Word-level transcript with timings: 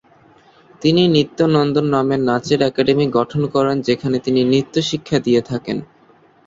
তিনি 0.81 1.01
নৃত্য 1.07 1.39
নন্দন 1.47 1.85
নামে 1.89 2.15
নাচের 2.27 2.59
একাডেমি 2.61 3.05
গঠন 3.17 3.41
করেন 3.47 3.77
যেখানে 3.81 4.17
তিনি 4.19 4.41
নৃত্য 4.43 4.75
শিক্ষা 4.89 5.17
দিয়ে 5.19 5.41
থাকেন। 5.41 5.77